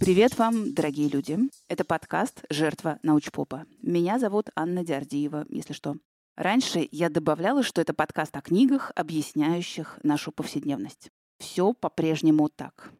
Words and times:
Привет 0.00 0.38
вам, 0.38 0.72
дорогие 0.72 1.10
люди. 1.10 1.38
Это 1.68 1.84
подкаст 1.84 2.44
«Жертва 2.48 2.98
научпопа». 3.02 3.66
Меня 3.82 4.18
зовут 4.18 4.48
Анна 4.56 4.82
Диардиева, 4.82 5.44
если 5.50 5.74
что. 5.74 5.96
Раньше 6.36 6.88
я 6.90 7.10
добавляла, 7.10 7.62
что 7.62 7.82
это 7.82 7.92
подкаст 7.92 8.34
о 8.34 8.40
книгах, 8.40 8.92
объясняющих 8.94 10.00
нашу 10.02 10.32
повседневность. 10.32 11.10
Все 11.38 11.74
по-прежнему 11.74 12.48
так. 12.48 12.94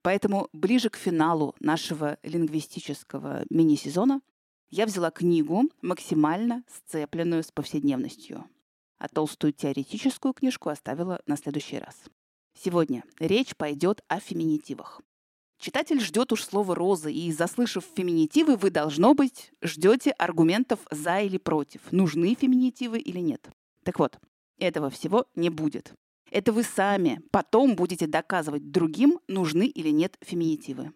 Поэтому 0.00 0.48
ближе 0.54 0.88
к 0.88 0.96
финалу 0.96 1.54
нашего 1.60 2.16
лингвистического 2.22 3.44
мини-сезона 3.50 4.22
я 4.70 4.86
взяла 4.86 5.10
книгу, 5.10 5.64
максимально 5.82 6.64
сцепленную 6.68 7.42
с 7.42 7.52
повседневностью, 7.52 8.46
а 9.02 9.08
толстую 9.08 9.52
теоретическую 9.52 10.32
книжку 10.32 10.68
оставила 10.68 11.20
на 11.26 11.36
следующий 11.36 11.78
раз. 11.78 12.04
Сегодня 12.56 13.02
речь 13.18 13.56
пойдет 13.56 14.00
о 14.06 14.20
феминитивах. 14.20 15.00
Читатель 15.58 16.00
ждет 16.00 16.30
уж 16.30 16.44
слова 16.44 16.76
«розы», 16.76 17.12
и, 17.12 17.32
заслышав 17.32 17.84
феминитивы, 17.96 18.56
вы, 18.56 18.70
должно 18.70 19.14
быть, 19.14 19.50
ждете 19.60 20.12
аргументов 20.12 20.78
«за» 20.92 21.18
или 21.18 21.38
«против», 21.38 21.80
нужны 21.90 22.36
феминитивы 22.36 23.00
или 23.00 23.18
нет. 23.18 23.48
Так 23.84 23.98
вот, 23.98 24.20
этого 24.58 24.88
всего 24.88 25.26
не 25.34 25.50
будет. 25.50 25.92
Это 26.30 26.52
вы 26.52 26.62
сами 26.62 27.22
потом 27.32 27.74
будете 27.74 28.06
доказывать 28.06 28.70
другим, 28.70 29.18
нужны 29.26 29.66
или 29.66 29.88
нет 29.88 30.16
феминитивы. 30.20 30.92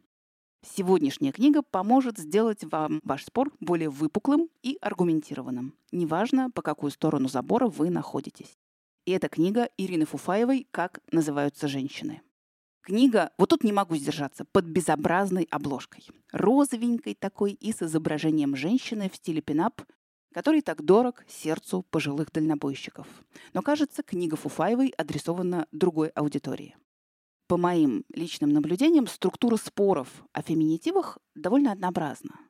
Сегодняшняя 0.74 1.32
книга 1.32 1.62
поможет 1.62 2.18
сделать 2.18 2.64
вам 2.64 3.00
ваш 3.04 3.24
спор 3.24 3.52
более 3.60 3.88
выпуклым 3.88 4.48
и 4.62 4.78
аргументированным, 4.80 5.74
неважно, 5.92 6.50
по 6.50 6.62
какую 6.62 6.90
сторону 6.90 7.28
забора 7.28 7.68
вы 7.68 7.90
находитесь. 7.90 8.58
И 9.04 9.12
это 9.12 9.28
книга 9.28 9.68
Ирины 9.76 10.04
Фуфаевой 10.04 10.66
«Как 10.70 11.00
называются 11.12 11.68
женщины». 11.68 12.22
Книга, 12.82 13.30
вот 13.38 13.50
тут 13.50 13.64
не 13.64 13.72
могу 13.72 13.96
сдержаться, 13.96 14.44
под 14.44 14.64
безобразной 14.64 15.46
обложкой. 15.50 16.06
Розовенькой 16.32 17.14
такой 17.14 17.52
и 17.52 17.72
с 17.72 17.82
изображением 17.82 18.56
женщины 18.56 19.08
в 19.08 19.16
стиле 19.16 19.40
пинап 19.40 19.82
который 20.36 20.60
так 20.60 20.84
дорог 20.84 21.24
сердцу 21.28 21.82
пожилых 21.88 22.30
дальнобойщиков. 22.30 23.06
Но, 23.54 23.62
кажется, 23.62 24.02
книга 24.02 24.36
Фуфаевой 24.36 24.90
адресована 24.90 25.66
другой 25.72 26.08
аудитории. 26.08 26.76
По 27.46 27.56
моим 27.56 28.04
личным 28.12 28.50
наблюдениям, 28.50 29.06
структура 29.06 29.56
споров 29.56 30.08
о 30.32 30.42
феминитивах 30.42 31.18
довольно 31.36 31.70
однообразна. 31.70 32.40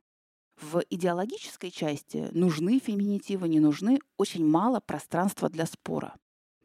В 0.59 0.83
идеологической 0.89 1.71
части 1.71 2.29
нужны 2.33 2.79
феминитивы, 2.79 3.47
не 3.47 3.61
нужны, 3.61 3.99
очень 4.17 4.47
мало 4.47 4.81
пространства 4.81 5.51
для 5.51 5.67
спора. 5.67 6.17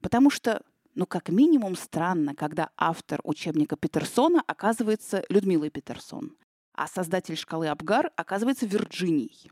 Потому 0.01 0.29
что, 0.29 0.63
ну, 0.95 1.05
как 1.05 1.27
минимум, 1.27 1.75
странно, 1.75 2.33
когда 2.33 2.69
автор 2.77 3.19
учебника 3.25 3.75
Петерсона 3.75 4.41
оказывается 4.47 5.25
Людмилой 5.27 5.69
Петерсон, 5.69 6.37
а 6.73 6.87
создатель 6.87 7.35
шкалы 7.35 7.67
Абгар 7.67 8.13
оказывается 8.15 8.65
Вирджинией. 8.65 9.51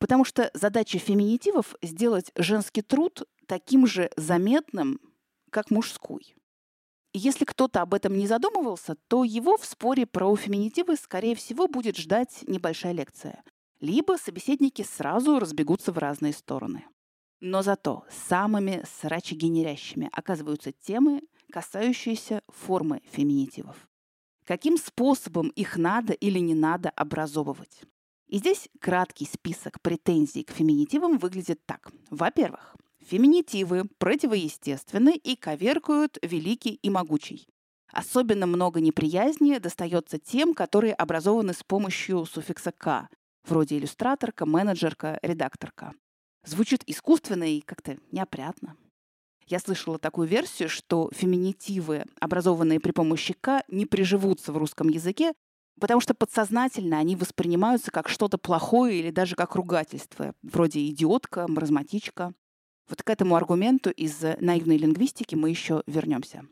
Потому 0.00 0.24
что 0.24 0.50
задача 0.54 0.98
феминитивов— 0.98 1.76
сделать 1.82 2.32
женский 2.34 2.82
труд 2.82 3.28
таким 3.46 3.86
же 3.86 4.10
заметным, 4.16 5.00
как 5.50 5.70
мужской. 5.70 6.34
Если 7.12 7.44
кто-то 7.44 7.80
об 7.80 7.94
этом 7.94 8.16
не 8.16 8.26
задумывался, 8.26 8.96
то 9.08 9.24
его 9.24 9.56
в 9.56 9.64
споре 9.64 10.06
про 10.06 10.34
феминитивы, 10.36 10.96
скорее 10.96 11.34
всего, 11.34 11.66
будет 11.66 11.96
ждать 11.96 12.44
небольшая 12.46 12.92
лекция. 12.92 13.42
Либо 13.80 14.16
собеседники 14.18 14.82
сразу 14.82 15.38
разбегутся 15.38 15.92
в 15.92 15.98
разные 15.98 16.32
стороны. 16.32 16.84
Но 17.40 17.62
зато 17.62 18.04
самыми 18.28 18.84
срачегенерящими 19.00 20.10
оказываются 20.12 20.72
темы, 20.72 21.22
касающиеся 21.52 22.42
формы 22.48 23.00
феминитивов. 23.10 23.88
Каким 24.44 24.76
способом 24.76 25.48
их 25.48 25.76
надо 25.76 26.12
или 26.12 26.38
не 26.38 26.54
надо 26.54 26.90
образовывать? 26.90 27.82
И 28.26 28.38
здесь 28.38 28.68
краткий 28.80 29.24
список 29.26 29.80
претензий 29.80 30.42
к 30.42 30.50
феминитивам 30.50 31.18
выглядит 31.18 31.64
так. 31.64 31.90
Во-первых, 32.10 32.76
феминитивы 33.08 33.84
противоестественны 33.98 35.16
и 35.16 35.34
коверкают 35.34 36.18
великий 36.22 36.74
и 36.74 36.90
могучий. 36.90 37.48
Особенно 37.90 38.46
много 38.46 38.80
неприязни 38.80 39.56
достается 39.58 40.18
тем, 40.18 40.52
которые 40.52 40.92
образованы 40.92 41.54
с 41.54 41.62
помощью 41.64 42.26
суффикса 42.26 42.70
«к», 42.72 43.08
вроде 43.46 43.78
иллюстраторка, 43.78 44.44
менеджерка, 44.44 45.18
редакторка. 45.22 45.94
Звучит 46.44 46.82
искусственно 46.86 47.44
и 47.44 47.60
как-то 47.62 47.96
неопрятно. 48.12 48.76
Я 49.46 49.58
слышала 49.58 49.98
такую 49.98 50.28
версию, 50.28 50.68
что 50.68 51.10
феминитивы, 51.14 52.04
образованные 52.20 52.78
при 52.78 52.90
помощи 52.90 53.32
«к», 53.32 53.64
не 53.68 53.86
приживутся 53.86 54.52
в 54.52 54.58
русском 54.58 54.88
языке, 54.88 55.32
Потому 55.80 56.00
что 56.00 56.12
подсознательно 56.12 56.98
они 56.98 57.14
воспринимаются 57.14 57.92
как 57.92 58.08
что-то 58.08 58.36
плохое 58.36 58.98
или 58.98 59.10
даже 59.10 59.36
как 59.36 59.54
ругательство, 59.54 60.34
вроде 60.42 60.84
идиотка, 60.88 61.46
маразматичка. 61.46 62.34
Вот 62.88 63.02
к 63.02 63.10
этому 63.10 63.36
аргументу 63.36 63.90
из 63.90 64.22
наивной 64.40 64.78
лингвистики 64.78 65.34
мы 65.34 65.50
еще 65.50 65.82
вернемся. 65.86 66.46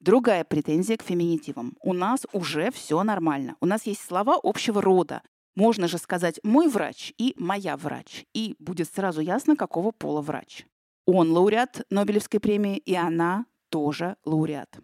Другая 0.00 0.44
претензия 0.44 0.98
к 0.98 1.02
феминитивам. 1.02 1.76
У 1.80 1.94
нас 1.94 2.26
уже 2.32 2.70
все 2.70 3.02
нормально. 3.02 3.56
У 3.60 3.66
нас 3.66 3.86
есть 3.86 4.02
слова 4.02 4.38
общего 4.42 4.82
рода. 4.82 5.22
Можно 5.56 5.88
же 5.88 5.98
сказать 5.98 6.40
«мой 6.42 6.68
врач» 6.68 7.14
и 7.16 7.34
«моя 7.38 7.76
врач», 7.76 8.26
и 8.34 8.56
будет 8.58 8.92
сразу 8.92 9.20
ясно, 9.20 9.56
какого 9.56 9.92
пола 9.92 10.20
врач. 10.20 10.66
Он 11.06 11.30
лауреат 11.30 11.86
Нобелевской 11.90 12.40
премии, 12.40 12.76
и 12.76 12.94
она 12.94 13.46
тоже 13.70 14.16
лауреат. 14.24 14.78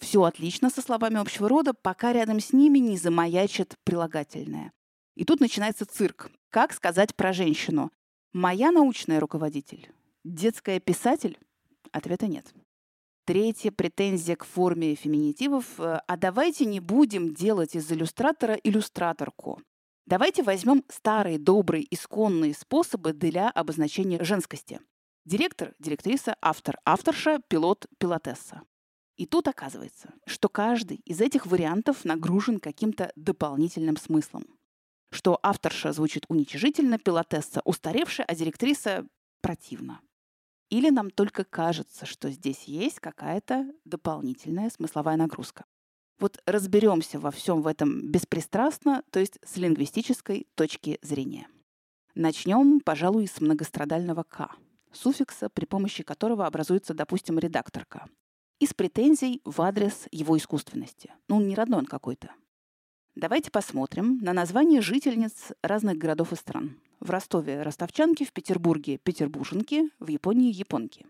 Все 0.00 0.22
отлично 0.22 0.70
со 0.70 0.80
словами 0.80 1.18
общего 1.18 1.48
рода, 1.48 1.74
пока 1.74 2.12
рядом 2.12 2.40
с 2.40 2.52
ними 2.52 2.78
не 2.78 2.96
замаячит 2.96 3.74
прилагательное. 3.84 4.72
И 5.14 5.24
тут 5.24 5.40
начинается 5.40 5.84
цирк. 5.84 6.30
Как 6.50 6.72
сказать 6.72 7.14
про 7.14 7.32
женщину? 7.32 7.92
Моя 8.32 8.70
научная 8.70 9.20
руководитель? 9.20 9.90
Детская 10.24 10.80
писатель? 10.80 11.38
Ответа 11.92 12.26
нет. 12.26 12.52
Третья 13.24 13.70
претензия 13.70 14.36
к 14.36 14.44
форме 14.44 14.94
феминитивов. 14.94 15.78
Э, 15.78 16.00
а 16.06 16.16
давайте 16.16 16.64
не 16.64 16.80
будем 16.80 17.34
делать 17.34 17.76
из 17.76 17.90
иллюстратора 17.92 18.54
иллюстраторку. 18.54 19.60
Давайте 20.06 20.42
возьмем 20.42 20.82
старые, 20.88 21.38
добрые, 21.38 21.86
исконные 21.94 22.54
способы 22.54 23.12
для 23.12 23.50
обозначения 23.50 24.24
женскости. 24.24 24.80
Директор, 25.26 25.74
директриса, 25.78 26.36
автор, 26.40 26.78
авторша, 26.86 27.40
пилот, 27.48 27.86
пилотесса. 27.98 28.62
И 29.18 29.26
тут 29.26 29.46
оказывается, 29.48 30.14
что 30.24 30.48
каждый 30.48 31.02
из 31.04 31.20
этих 31.20 31.44
вариантов 31.44 32.06
нагружен 32.06 32.60
каким-то 32.60 33.12
дополнительным 33.14 33.98
смыслом. 33.98 34.46
Что 35.10 35.38
авторша 35.42 35.92
звучит 35.92 36.24
уничижительно, 36.28 36.98
пилотесса 36.98 37.60
устаревшая, 37.64 38.26
а 38.26 38.34
директриса 38.34 39.06
противно. 39.42 40.00
Или 40.70 40.90
нам 40.90 41.10
только 41.10 41.44
кажется, 41.44 42.04
что 42.06 42.30
здесь 42.30 42.64
есть 42.64 43.00
какая-то 43.00 43.72
дополнительная 43.84 44.70
смысловая 44.70 45.16
нагрузка. 45.16 45.64
Вот 46.18 46.42
разберемся 46.46 47.18
во 47.18 47.30
всем 47.30 47.62
в 47.62 47.66
этом 47.66 48.10
беспристрастно, 48.10 49.02
то 49.10 49.20
есть 49.20 49.38
с 49.44 49.56
лингвистической 49.56 50.46
точки 50.54 50.98
зрения. 51.00 51.48
Начнем, 52.14 52.80
пожалуй, 52.80 53.28
с 53.28 53.40
многострадального 53.40 54.24
«к», 54.24 54.50
суффикса, 54.92 55.48
при 55.48 55.64
помощи 55.64 56.02
которого 56.02 56.46
образуется, 56.46 56.92
допустим, 56.92 57.38
редакторка 57.38 58.06
и 58.58 58.66
с 58.66 58.74
претензией 58.74 59.40
в 59.44 59.60
адрес 59.62 60.08
его 60.10 60.36
искусственности. 60.36 61.12
Ну, 61.28 61.40
не 61.40 61.54
родной 61.54 61.80
он 61.80 61.86
какой-то. 61.86 62.32
Давайте 63.20 63.50
посмотрим 63.50 64.18
на 64.18 64.32
названия 64.32 64.80
жительниц 64.80 65.50
разных 65.60 65.98
городов 65.98 66.32
и 66.32 66.36
стран. 66.36 66.78
В 67.00 67.10
Ростове– 67.10 67.62
ростовчанки, 67.64 68.22
в 68.22 68.32
Петербурге– 68.32 68.98
петербурженки, 69.02 69.90
в 69.98 70.06
Японии– 70.06 70.52
японки. 70.54 71.04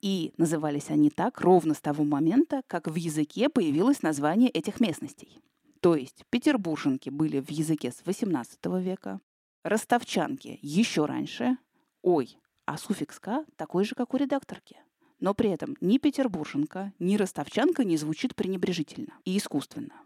И 0.00 0.32
назывались 0.36 0.90
они 0.90 1.10
так 1.10 1.40
ровно 1.40 1.74
с 1.74 1.80
того 1.80 2.02
момента, 2.02 2.62
как 2.66 2.88
в 2.88 2.96
языке 2.96 3.48
появилось 3.48 4.02
название 4.02 4.50
этих 4.50 4.80
местностей. 4.80 5.38
То 5.78 5.94
есть 5.94 6.24
петербурженки 6.28 7.08
были 7.08 7.38
в 7.38 7.52
языке 7.52 7.92
с 7.92 8.02
XVIII 8.02 8.82
века, 8.82 9.20
ростовчанки 9.62 10.58
еще 10.60 11.06
раньше, 11.06 11.56
ой, 12.02 12.36
а 12.66 12.76
суффикс 12.76 13.20
«ка» 13.20 13.44
такой 13.54 13.84
же, 13.84 13.94
как 13.94 14.12
у 14.12 14.16
редакторки. 14.16 14.78
Но 15.20 15.34
при 15.34 15.50
этом 15.50 15.76
ни 15.80 15.98
петербурженка, 15.98 16.92
ни 16.98 17.14
ростовчанка 17.14 17.84
не 17.84 17.96
звучит 17.96 18.34
пренебрежительно 18.34 19.12
и 19.24 19.38
искусственно. 19.38 20.02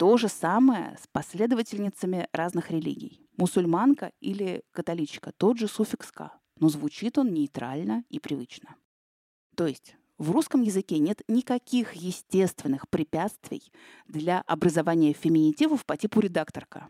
То 0.00 0.16
же 0.16 0.28
самое 0.28 0.96
с 0.98 1.06
последовательницами 1.08 2.26
разных 2.32 2.70
религий. 2.70 3.20
Мусульманка 3.36 4.12
или 4.20 4.62
католичка, 4.72 5.30
тот 5.36 5.58
же 5.58 5.68
суффикс 5.68 6.10
«ка», 6.10 6.32
но 6.58 6.70
звучит 6.70 7.18
он 7.18 7.34
нейтрально 7.34 8.04
и 8.08 8.18
привычно. 8.18 8.76
То 9.56 9.66
есть 9.66 9.96
в 10.16 10.30
русском 10.30 10.62
языке 10.62 10.98
нет 11.00 11.20
никаких 11.28 11.92
естественных 11.92 12.88
препятствий 12.88 13.70
для 14.06 14.40
образования 14.40 15.12
феминитивов 15.12 15.84
по 15.84 15.98
типу 15.98 16.20
редакторка. 16.20 16.88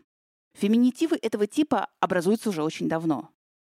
Феминитивы 0.53 1.19
этого 1.21 1.47
типа 1.47 1.89
образуются 1.99 2.47
уже 2.47 2.63
очень 2.63 2.87
давно. 2.87 3.27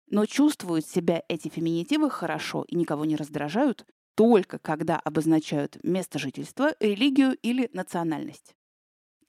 Но 0.09 0.25
чувствуют 0.25 0.85
себя 0.85 1.23
эти 1.29 1.47
феминитивы 1.47 2.09
хорошо 2.09 2.65
и 2.67 2.75
никого 2.75 3.05
не 3.05 3.15
раздражают 3.15 3.85
только 4.15 4.59
когда 4.59 4.97
обозначают 4.99 5.81
место 5.85 6.19
жительства, 6.19 6.75
религию 6.81 7.37
или 7.41 7.69
национальность. 7.71 8.55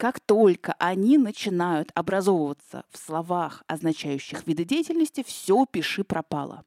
Как 0.03 0.19
только 0.19 0.75
они 0.81 1.17
начинают 1.17 1.93
образовываться 1.95 2.85
в 2.91 2.99
словах, 2.99 3.63
означающих 3.69 4.45
виды 4.49 4.65
деятельности, 4.65 5.23
все 5.25 5.65
пиши 5.65 6.03
пропало. 6.03 6.65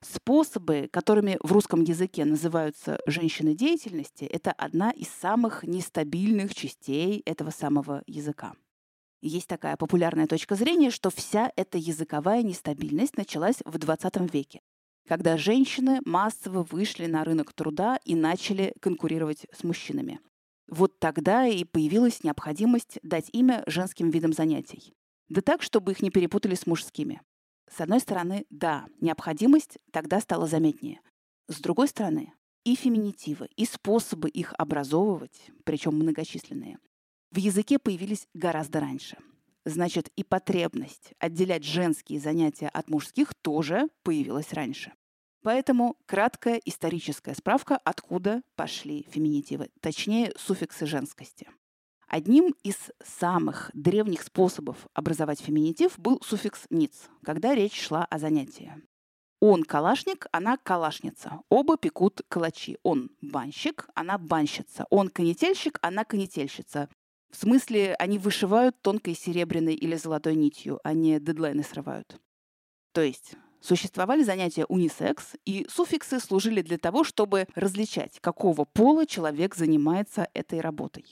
Способы, 0.00 0.88
которыми 0.90 1.36
в 1.42 1.52
русском 1.52 1.82
языке 1.82 2.24
называются 2.24 2.98
женщины 3.04 3.54
деятельности, 3.54 4.24
это 4.24 4.52
одна 4.52 4.90
из 4.90 5.08
самых 5.08 5.64
нестабильных 5.64 6.54
частей 6.54 7.20
этого 7.26 7.50
самого 7.50 8.04
языка. 8.06 8.54
Есть 9.20 9.48
такая 9.48 9.76
популярная 9.76 10.26
точка 10.26 10.54
зрения, 10.54 10.90
что 10.90 11.10
вся 11.10 11.52
эта 11.56 11.76
языковая 11.76 12.42
нестабильность 12.42 13.18
началась 13.18 13.58
в 13.66 13.76
XX 13.76 14.30
веке, 14.32 14.62
когда 15.06 15.36
женщины 15.36 16.00
массово 16.06 16.62
вышли 16.62 17.04
на 17.04 17.22
рынок 17.22 17.52
труда 17.52 18.00
и 18.06 18.14
начали 18.14 18.72
конкурировать 18.80 19.44
с 19.52 19.62
мужчинами. 19.62 20.20
Вот 20.68 20.98
тогда 20.98 21.46
и 21.46 21.64
появилась 21.64 22.22
необходимость 22.22 22.98
дать 23.02 23.30
имя 23.32 23.62
женским 23.66 24.10
видам 24.10 24.32
занятий. 24.32 24.92
Да 25.28 25.40
так, 25.40 25.62
чтобы 25.62 25.92
их 25.92 26.02
не 26.02 26.10
перепутали 26.10 26.54
с 26.54 26.66
мужскими. 26.66 27.22
С 27.70 27.80
одной 27.80 28.00
стороны, 28.00 28.46
да, 28.50 28.86
необходимость 29.00 29.78
тогда 29.92 30.20
стала 30.20 30.46
заметнее. 30.46 31.00
С 31.48 31.60
другой 31.60 31.88
стороны, 31.88 32.32
и 32.64 32.74
феминитивы, 32.74 33.48
и 33.56 33.64
способы 33.64 34.28
их 34.28 34.54
образовывать, 34.58 35.50
причем 35.64 35.94
многочисленные, 35.94 36.78
в 37.30 37.38
языке 37.38 37.78
появились 37.78 38.26
гораздо 38.34 38.80
раньше. 38.80 39.16
Значит, 39.64 40.10
и 40.16 40.24
потребность 40.24 41.12
отделять 41.18 41.64
женские 41.64 42.20
занятия 42.20 42.68
от 42.68 42.88
мужских 42.88 43.34
тоже 43.34 43.88
появилась 44.02 44.52
раньше. 44.52 44.92
Поэтому 45.42 45.96
краткая 46.06 46.60
историческая 46.64 47.34
справка, 47.34 47.76
откуда 47.84 48.42
пошли 48.56 49.06
феминитивы, 49.10 49.70
точнее 49.80 50.32
суффиксы 50.36 50.86
женскости. 50.86 51.48
Одним 52.08 52.54
из 52.62 52.76
самых 53.04 53.70
древних 53.74 54.22
способов 54.22 54.86
образовать 54.94 55.40
феминитив 55.40 55.98
был 55.98 56.20
суффикс 56.22 56.64
«ниц», 56.70 57.08
когда 57.22 57.54
речь 57.54 57.78
шла 57.78 58.04
о 58.06 58.18
занятии. 58.18 58.72
Он 59.40 59.62
калашник, 59.62 60.26
она 60.32 60.56
калашница. 60.56 61.40
Оба 61.48 61.76
пекут 61.76 62.22
калачи. 62.28 62.78
Он 62.82 63.10
банщик, 63.20 63.88
она 63.94 64.18
банщица. 64.18 64.86
Он 64.90 65.10
конетельщик, 65.10 65.78
она 65.80 66.04
конетельщица. 66.04 66.88
В 67.30 67.36
смысле, 67.36 67.94
они 67.98 68.18
вышивают 68.18 68.80
тонкой 68.80 69.14
серебряной 69.14 69.74
или 69.74 69.94
золотой 69.94 70.34
нитью, 70.34 70.80
а 70.82 70.92
не 70.92 71.20
дедлайны 71.20 71.62
срывают. 71.62 72.18
То 72.92 73.02
есть 73.02 73.34
существовали 73.60 74.22
занятия 74.22 74.64
унисекс, 74.66 75.34
и 75.44 75.66
суффиксы 75.68 76.20
служили 76.20 76.62
для 76.62 76.78
того, 76.78 77.04
чтобы 77.04 77.46
различать, 77.54 78.18
какого 78.20 78.64
пола 78.64 79.06
человек 79.06 79.54
занимается 79.54 80.28
этой 80.34 80.60
работой. 80.60 81.06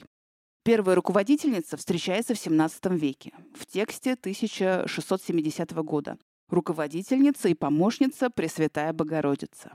Первая 0.64 0.96
руководительница 0.96 1.76
встречается 1.76 2.34
в 2.34 2.38
XVII 2.38 2.96
веке, 2.96 3.32
в 3.54 3.66
тексте 3.66 4.14
1670 4.14 5.72
года. 5.84 6.18
Руководительница 6.48 7.48
и 7.48 7.54
помощница 7.54 8.30
Пресвятая 8.30 8.92
Богородица. 8.92 9.72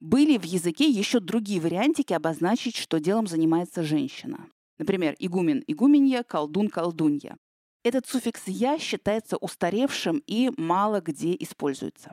Были 0.00 0.36
в 0.36 0.44
языке 0.44 0.88
еще 0.88 1.20
другие 1.20 1.60
вариантики 1.60 2.12
обозначить, 2.12 2.76
что 2.76 2.98
делом 2.98 3.28
занимается 3.28 3.84
женщина. 3.84 4.48
Например, 4.78 5.14
игумен– 5.20 5.62
игуменья, 5.68 6.24
колдун– 6.24 6.68
колдунья. 6.70 7.36
Этот 7.84 8.06
суффикс 8.06 8.46
«я» 8.46 8.78
считается 8.78 9.36
устаревшим 9.36 10.22
и 10.26 10.50
мало 10.56 11.00
где 11.00 11.34
используется. 11.34 12.12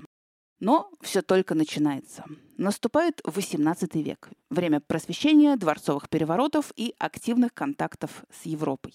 Но 0.60 0.92
все 1.02 1.22
только 1.22 1.54
начинается. 1.54 2.26
Наступает 2.58 3.22
XVIII 3.22 4.02
век, 4.02 4.30
время 4.50 4.82
просвещения, 4.82 5.56
дворцовых 5.56 6.10
переворотов 6.10 6.74
и 6.76 6.96
активных 6.98 7.54
контактов 7.54 8.26
с 8.32 8.46
Европой. 8.46 8.94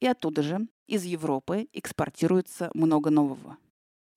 И 0.00 0.06
оттуда 0.06 0.42
же, 0.42 0.68
из 0.86 1.04
Европы, 1.04 1.68
экспортируется 1.72 2.70
много 2.74 3.10
нового. 3.10 3.58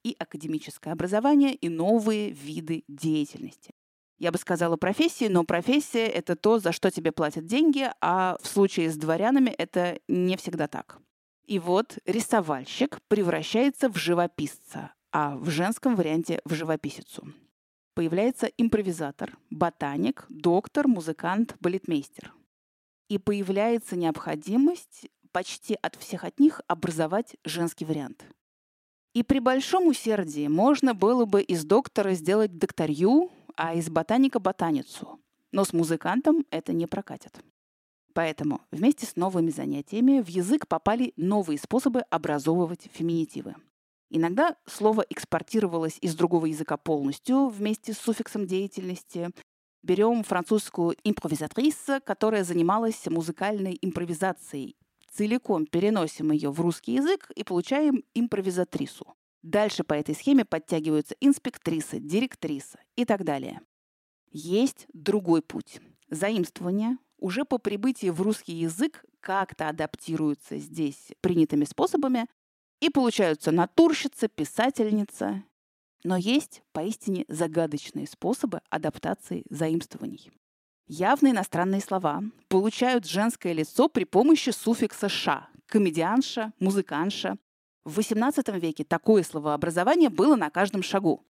И 0.03 0.15
академическое 0.19 0.93
образование, 0.93 1.55
и 1.55 1.67
новые 1.67 2.29
виды 2.29 2.83
деятельности. 2.88 3.71
Я 4.19 4.31
бы 4.31 4.38
сказала 4.38 4.77
профессии, 4.77 5.27
но 5.27 5.43
профессия— 5.43 6.07
это 6.07 6.35
то, 6.35 6.59
за 6.59 6.71
что 6.71 6.91
тебе 6.91 7.11
платят 7.11 7.45
деньги, 7.45 7.89
а 8.01 8.38
в 8.41 8.47
случае 8.47 8.91
с 8.91 8.97
дворянами 8.97 9.50
это 9.50 10.00
не 10.07 10.38
всегда 10.38 10.67
так. 10.67 11.00
И 11.47 11.59
вот 11.59 11.97
рисовальщик 12.05 12.99
превращается 13.07 13.89
в 13.89 13.95
живописца, 13.95 14.94
а 15.11 15.38
в 15.38 15.49
женском 15.49 15.95
варианте 15.95 16.41
в 16.44 16.53
живописицу. 16.53 17.33
Появляется 17.95 18.47
импровизатор, 18.57 19.38
ботаник, 19.49 20.25
доктор, 20.27 20.89
музыкант, 20.89 21.55
балетмейстер. 21.61 22.33
И 23.07 23.17
появляется 23.17 23.95
необходимость 23.95 25.07
почти 25.31 25.77
от 25.81 25.95
всех 25.95 26.25
от 26.25 26.38
них 26.39 26.61
образовать 26.67 27.38
женский 27.45 27.85
вариант. 27.85 28.25
И 29.13 29.23
при 29.23 29.39
большом 29.39 29.88
усердии 29.88 30.47
можно 30.47 30.93
было 30.93 31.23
бы 31.25 31.41
из 31.41 31.63
доктора 31.63 32.13
сделать 32.13 32.57
докторью, 32.57 33.31
а 33.55 33.73
из 33.73 33.89
ботаника— 33.89 34.39
ботаницу. 34.41 35.19
Но 35.53 35.63
с 35.63 35.71
музыкантом 35.71 36.45
это 36.51 36.73
не 36.73 36.88
прокатит. 36.88 37.39
Поэтому 38.17 38.61
вместе 38.71 39.05
с 39.05 39.15
новыми 39.15 39.51
занятиями 39.51 40.21
в 40.21 40.27
язык 40.27 40.67
попали 40.67 41.13
новые 41.17 41.59
способы 41.59 41.99
образовывать 42.09 42.89
феминитивы. 42.91 43.53
Иногда 44.09 44.55
слово 44.65 45.05
экспортировалось 45.07 45.99
из 46.01 46.15
другого 46.15 46.47
языка 46.47 46.77
полностью 46.77 47.49
вместе 47.49 47.93
с 47.93 47.99
суффиксом 47.99 48.47
деятельности. 48.47 49.29
Берем 49.83 50.23
французскую 50.23 50.95
импровизатрис, 51.03 52.01
которая 52.03 52.43
занималась 52.43 53.05
музыкальной 53.05 53.77
импровизацией. 53.83 54.77
Целиком 55.11 55.67
переносим 55.67 56.31
ее 56.31 56.49
в 56.49 56.59
русский 56.59 56.93
язык 56.93 57.29
и 57.35 57.43
получаем 57.43 58.03
импровизатрису. 58.15 59.13
Дальше 59.43 59.83
по 59.83 59.93
этой 59.93 60.15
схеме 60.15 60.43
подтягиваются 60.43 61.15
инспектриса, 61.21 61.99
директриса 61.99 62.79
и 62.95 63.05
так 63.05 63.23
далее. 63.23 63.61
Есть 64.31 64.87
другой 64.91 65.43
путь. 65.43 65.79
Заимствование 66.09 66.97
уже 67.17 67.45
по 67.45 67.57
прибытии 67.57 68.09
в 68.09 68.21
русский 68.21 68.53
язык 68.53 69.03
как-то 69.19 69.69
адаптируются 69.69 70.57
здесь 70.57 71.09
принятыми 71.21 71.65
способами, 71.65 72.27
и 72.79 72.89
получаются 72.89 73.51
натурщица, 73.51 74.27
писательница. 74.27 75.43
Но 76.03 76.15
есть 76.15 76.61
поистине 76.73 77.25
загадочные 77.27 78.07
способы 78.07 78.62
адаптации 78.69 79.45
заимствований. 79.50 80.31
Явные 80.88 81.33
иностранные 81.33 81.81
слова 81.81 82.21
получают 82.47 83.05
женское 83.05 83.53
лицо 83.53 83.89
при 83.89 84.05
помощи 84.05 84.51
суффикса 84.51 85.09
«ша»– 85.09 85.50
комедианша, 85.67 86.53
музыканша. 86.59 87.38
В 87.83 88.00
XVIII 88.00 88.59
веке 88.59 88.83
такое 88.83 89.24
словообразование 89.24 90.09
было 90.09 90.36
на 90.36 90.50
каждом 90.50 90.83
шагу. 90.83 91.25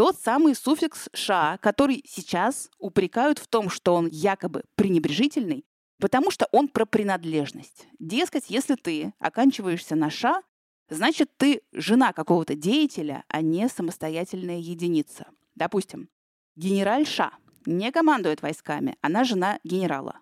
Тот 0.00 0.18
самый 0.18 0.54
суффикс 0.54 1.10
«ша», 1.12 1.58
который 1.58 2.02
сейчас 2.08 2.70
упрекают 2.78 3.38
в 3.38 3.46
том, 3.46 3.68
что 3.68 3.94
он 3.94 4.06
якобы 4.06 4.64
пренебрежительный, 4.74 5.66
потому 5.98 6.30
что 6.30 6.48
он 6.52 6.68
про 6.68 6.86
принадлежность. 6.86 7.86
Дескать, 7.98 8.48
если 8.48 8.76
ты 8.76 9.12
оканчиваешься 9.18 9.96
на 9.96 10.08
«ша», 10.08 10.42
значит, 10.88 11.30
ты 11.36 11.60
жена 11.72 12.14
какого-то 12.14 12.54
деятеля, 12.54 13.24
а 13.28 13.42
не 13.42 13.68
самостоятельная 13.68 14.56
единица. 14.56 15.26
Допустим, 15.54 16.08
генераль 16.56 17.04
Ша 17.04 17.34
не 17.66 17.92
командует 17.92 18.40
войсками, 18.40 18.96
она 19.02 19.24
жена 19.24 19.60
генерала. 19.64 20.20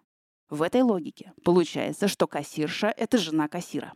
В 0.50 0.62
этой 0.62 0.82
логике 0.82 1.32
получается, 1.44 2.08
что 2.08 2.26
кассирша– 2.26 2.92
это 2.96 3.16
жена 3.16 3.46
кассира. 3.46 3.92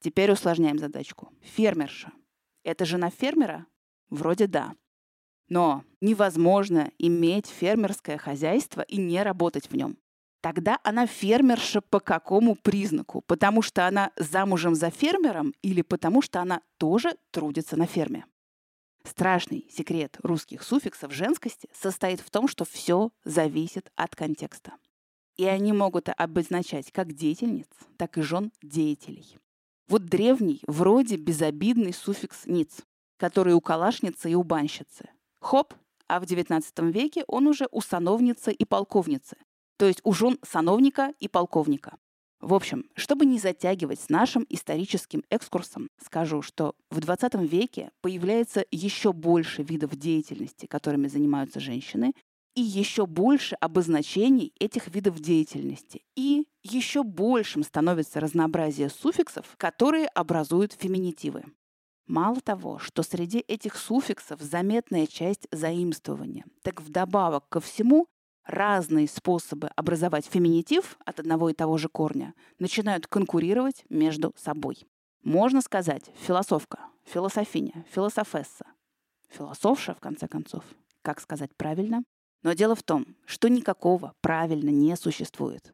Теперь 0.00 0.30
усложняем 0.30 0.78
задачку. 0.78 1.32
Фермерша– 1.40 2.12
это 2.64 2.84
жена 2.84 3.08
фермера? 3.08 3.64
Вроде 4.10 4.46
да. 4.46 4.74
Но 5.50 5.84
невозможно 6.00 6.90
иметь 6.98 7.46
фермерское 7.46 8.16
хозяйство 8.16 8.80
и 8.82 8.96
не 8.96 9.22
работать 9.22 9.68
в 9.68 9.76
нем. 9.76 9.98
Тогда 10.40 10.78
она 10.84 11.06
фермерша 11.06 11.82
по 11.82 12.00
какому 12.00 12.54
признаку? 12.54 13.20
Потому 13.26 13.60
что 13.60 13.86
она 13.86 14.12
замужем 14.16 14.74
за 14.74 14.90
фермером 14.90 15.52
или 15.60 15.82
потому 15.82 16.22
что 16.22 16.40
она 16.40 16.62
тоже 16.78 17.16
трудится 17.30 17.76
на 17.76 17.86
ферме? 17.86 18.24
Страшный 19.04 19.66
секрет 19.70 20.16
русских 20.22 20.62
суффиксов 20.62 21.12
женскости 21.12 21.68
состоит 21.74 22.20
в 22.20 22.30
том, 22.30 22.48
что 22.48 22.64
все 22.64 23.10
зависит 23.24 23.90
от 23.96 24.14
контекста. 24.14 24.72
И 25.36 25.44
они 25.44 25.72
могут 25.72 26.08
обозначать 26.08 26.92
как 26.92 27.12
деятельниц, 27.12 27.68
так 27.96 28.16
и 28.18 28.22
жен 28.22 28.52
деятелей. 28.62 29.36
Вот 29.88 30.04
древний, 30.04 30.62
вроде 30.66 31.16
безобидный 31.16 31.92
суффикс 31.92 32.46
«ниц», 32.46 32.82
который 33.16 33.54
у 33.54 33.60
калашницы 33.60 34.30
и 34.30 34.34
у 34.34 34.42
банщицы. 34.42 35.08
Хоп, 35.40 35.74
а 36.06 36.20
в 36.20 36.24
XIX 36.24 36.62
веке 36.90 37.24
он 37.26 37.46
уже 37.46 37.66
у 37.70 37.80
сановницы 37.80 38.52
и 38.52 38.64
полковницы, 38.64 39.36
то 39.78 39.86
есть 39.86 40.00
у 40.04 40.12
жен 40.12 40.38
сановника 40.42 41.14
и 41.20 41.28
полковника. 41.28 41.96
В 42.40 42.54
общем, 42.54 42.86
чтобы 42.94 43.26
не 43.26 43.38
затягивать 43.38 44.00
с 44.00 44.08
нашим 44.08 44.46
историческим 44.48 45.22
экскурсом, 45.28 45.90
скажу, 46.02 46.40
что 46.40 46.74
в 46.90 47.00
20 47.00 47.34
веке 47.34 47.90
появляется 48.00 48.64
еще 48.70 49.12
больше 49.12 49.62
видов 49.62 49.94
деятельности, 49.96 50.66
которыми 50.66 51.06
занимаются 51.06 51.60
женщины, 51.60 52.14
и 52.54 52.62
еще 52.62 53.06
больше 53.06 53.56
обозначений 53.56 54.52
этих 54.58 54.88
видов 54.88 55.20
деятельности. 55.20 56.02
И 56.16 56.46
еще 56.62 57.02
большим 57.02 57.62
становится 57.62 58.20
разнообразие 58.20 58.88
суффиксов, 58.88 59.54
которые 59.56 60.06
образуют 60.06 60.72
феминитивы. 60.72 61.44
Мало 62.10 62.40
того, 62.40 62.80
что 62.80 63.04
среди 63.04 63.38
этих 63.38 63.76
суффиксов 63.76 64.40
заметная 64.40 65.06
часть 65.06 65.46
заимствования, 65.52 66.44
так 66.62 66.82
вдобавок 66.82 67.48
ко 67.48 67.60
всему 67.60 68.08
разные 68.44 69.06
способы 69.06 69.68
образовать 69.76 70.26
феминитив 70.26 70.98
от 71.04 71.20
одного 71.20 71.50
и 71.50 71.54
того 71.54 71.78
же 71.78 71.88
корня 71.88 72.34
начинают 72.58 73.06
конкурировать 73.06 73.84
между 73.90 74.34
собой. 74.36 74.88
Можно 75.22 75.62
сказать 75.62 76.10
философка, 76.16 76.80
философиня, 77.04 77.86
философесса. 77.92 78.66
Философша, 79.28 79.94
в 79.94 80.00
конце 80.00 80.26
концов. 80.26 80.64
Как 81.02 81.20
сказать 81.20 81.54
правильно? 81.56 82.02
Но 82.42 82.54
дело 82.54 82.74
в 82.74 82.82
том, 82.82 83.06
что 83.24 83.48
никакого 83.48 84.14
правильно 84.20 84.70
не 84.70 84.96
существует. 84.96 85.72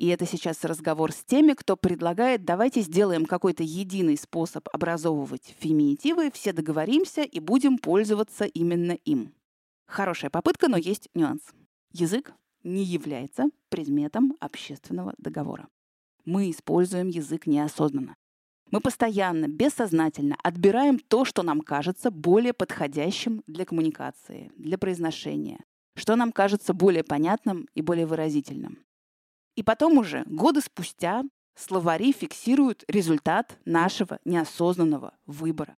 И 0.00 0.06
это 0.06 0.24
сейчас 0.24 0.64
разговор 0.64 1.12
с 1.12 1.22
теми, 1.22 1.52
кто 1.52 1.76
предлагает, 1.76 2.42
давайте 2.42 2.80
сделаем 2.80 3.26
какой-то 3.26 3.62
единый 3.62 4.16
способ 4.16 4.66
образовывать 4.72 5.54
феминитивы, 5.58 6.30
все 6.30 6.54
договоримся 6.54 7.20
и 7.20 7.38
будем 7.38 7.76
пользоваться 7.76 8.46
именно 8.46 8.92
им. 8.92 9.34
Хорошая 9.86 10.30
попытка, 10.30 10.68
но 10.68 10.78
есть 10.78 11.10
нюанс. 11.12 11.42
Язык 11.92 12.32
не 12.64 12.82
является 12.82 13.50
предметом 13.68 14.38
общественного 14.40 15.12
договора. 15.18 15.68
Мы 16.24 16.50
используем 16.50 17.08
язык 17.08 17.46
неосознанно. 17.46 18.16
Мы 18.70 18.80
постоянно, 18.80 19.48
бессознательно 19.48 20.38
отбираем 20.42 20.98
то, 20.98 21.26
что 21.26 21.42
нам 21.42 21.60
кажется 21.60 22.10
более 22.10 22.54
подходящим 22.54 23.42
для 23.46 23.66
коммуникации, 23.66 24.50
для 24.56 24.78
произношения, 24.78 25.62
что 25.94 26.16
нам 26.16 26.32
кажется 26.32 26.72
более 26.72 27.04
понятным 27.04 27.68
и 27.74 27.82
более 27.82 28.06
выразительным. 28.06 28.78
И 29.60 29.62
потом 29.62 29.98
уже, 29.98 30.24
годы 30.24 30.62
спустя, 30.62 31.22
словари 31.54 32.12
фиксируют 32.12 32.82
результат 32.88 33.58
нашего 33.66 34.18
неосознанного 34.24 35.12
выбора. 35.26 35.76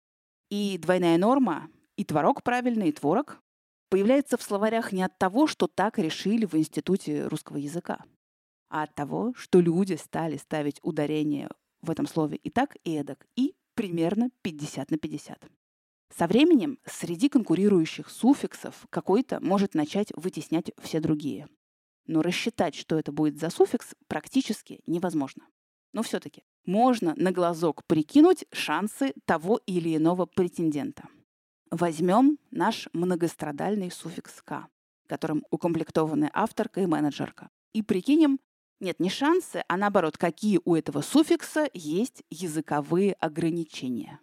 И 0.50 0.76
двойная 0.76 1.16
норма, 1.16 1.70
и 1.96 2.04
творог 2.04 2.42
правильный, 2.42 2.90
и 2.90 2.92
творог 2.92 3.40
появляется 3.88 4.37
в 4.37 4.42
словарях 4.42 4.92
не 4.92 5.02
от 5.02 5.16
того, 5.16 5.46
что 5.46 5.66
так 5.66 5.99
решили 5.99 6.44
в 6.44 6.56
Институте 6.56 7.26
русского 7.26 7.56
языка, 7.56 8.04
а 8.68 8.82
от 8.82 8.94
того, 8.94 9.32
что 9.34 9.60
люди 9.60 9.94
стали 9.94 10.37
ставить 10.37 10.78
ударение 10.82 11.49
в 11.80 11.90
этом 11.90 12.06
слове 12.06 12.37
и 12.37 12.50
так, 12.50 12.76
и 12.84 12.92
эдак, 12.96 13.26
и 13.34 13.54
примерно 13.72 14.28
50 14.42 14.90
на 14.90 14.99
50. 14.99 15.42
Со 16.14 16.26
временем 16.26 16.78
среди 16.84 17.30
конкурирующих 17.30 18.10
суффиксов 18.10 18.87
какой-то 18.90 19.40
может 19.40 19.72
начать 19.72 20.12
вытеснять 20.16 20.70
все 20.82 21.00
другие. 21.00 21.49
Но 22.07 22.23
рассчитать, 22.23 22.75
что 22.75 22.99
это 22.99 23.12
будет 23.12 23.38
за 23.38 23.50
суффикс, 23.50 23.95
практически 24.09 24.80
невозможно. 24.87 25.47
Но 25.92 26.02
все-таки 26.02 26.42
можно 26.64 27.14
на 27.16 27.33
глазок 27.33 27.85
прикинуть 27.87 28.45
шансы 28.52 29.14
того 29.25 29.61
или 29.66 29.97
иного 29.97 30.26
претендента– 30.26 31.09
Возьмем 31.71 32.38
наш 32.50 32.88
многострадальный 32.92 33.92
суффикс 33.92 34.42
«к», 34.42 34.66
которым 35.07 35.45
укомплектованы 35.50 36.28
авторка 36.33 36.80
и 36.80 36.87
менеджерка, 36.87 37.49
и 37.73 37.83
прикинем, 37.83 38.40
нет, 38.80 38.99
не 38.99 39.09
шансы, 39.09 39.62
а 39.69 39.76
наоборот, 39.76 40.19
какие 40.19 40.59
у 40.64 40.75
этого 40.75 41.00
суффикса 41.00 41.71
есть 41.73 42.25
языковые 42.28 43.12
ограничения. 43.12 44.19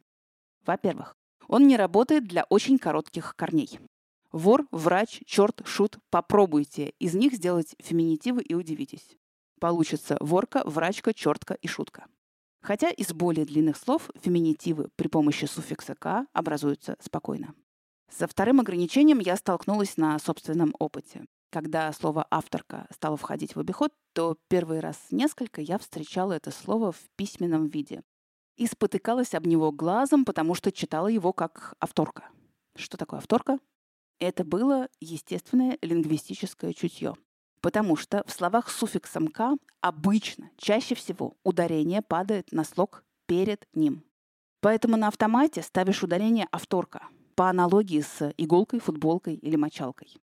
Во-первых, 0.66 1.16
он 1.48 1.68
не 1.68 1.78
работает 1.78 2.26
для 2.26 2.44
очень 2.50 2.78
коротких 2.78 3.34
корней. 3.38 3.80
Вор, 4.32 4.68
врач, 4.72 5.22
черт, 5.26 5.62
шут. 5.66 5.98
Попробуйте 6.10 6.94
из 7.00 7.14
них 7.14 7.34
сделать 7.34 7.76
феминитивы 7.80 8.42
и 8.42 8.54
удивитесь. 8.54 9.18
Получится 9.60 10.18
ворка, 10.20 10.64
врачка, 10.66 11.14
чертка 11.14 11.54
и 11.56 11.68
шутка. 11.68 12.06
Хотя 12.62 12.90
из 12.90 13.14
более 13.14 13.46
длинных 13.46 13.78
слов 13.78 14.10
феминитивы 14.22 14.90
при 14.96 15.08
помощи 15.08 15.46
суффикса 15.46 15.96
«к» 15.96 16.28
образуются 16.34 16.98
спокойно. 17.00 17.56
Со 18.12 18.28
вторым 18.28 18.60
ограничением 18.60 19.20
я 19.20 19.36
столкнулась 19.36 19.98
на 19.98 20.18
собственном 20.20 20.74
опыте. 20.80 21.26
Когда 21.50 21.92
слово 21.94 22.28
«авторка» 22.30 22.88
стало 22.92 23.16
входить 23.16 23.56
в 23.56 23.60
обиход, 23.60 23.94
то 24.14 24.38
первый 24.50 24.82
раз 24.82 24.98
несколько 25.12 25.62
я 25.62 25.78
встречала 25.78 26.34
это 26.34 26.52
слово 26.52 26.92
в 26.92 27.00
письменном 27.16 27.68
виде 27.68 28.04
и 28.58 28.68
спотыкалась 28.68 29.34
об 29.34 29.46
него 29.48 29.72
глазом, 29.72 30.26
потому 30.26 30.56
что 30.56 30.72
читала 30.72 31.08
его 31.08 31.32
как 31.32 31.76
«авторка». 31.80 32.30
Что 32.76 32.98
такое 32.98 33.20
«авторка»? 33.20 33.60
Это 34.20 34.44
было 34.44 34.90
естественное 35.00 35.78
лингвистическое 35.82 36.74
чутье. 36.74 37.16
Потому 37.62 37.96
что 37.96 38.24
в 38.26 38.32
словах 38.32 38.70
с 38.70 38.76
суффиксом 38.76 39.28
«к» 39.28 39.58
обычно, 39.82 40.50
чаще 40.58 40.96
всего, 40.96 41.36
ударение 41.44 42.02
падает 42.02 42.52
на 42.52 42.64
слог 42.64 43.04
перед 43.26 43.68
ним. 43.74 44.04
Поэтому 44.62 44.98
на 44.98 45.08
автомате 45.08 45.62
ставишь 45.62 46.04
ударение 46.04 46.48
«авторка» 46.52 47.08
по 47.36 47.50
аналогии 47.50 48.02
с 48.02 48.34
иголкой, 48.38 48.80
футболкой 48.80 49.36
или 49.36 49.56
мочалкой. 49.56 50.16